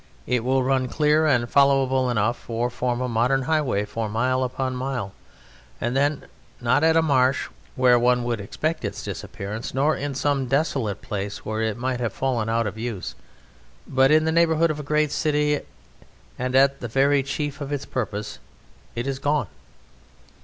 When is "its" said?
8.83-9.03, 17.71-17.85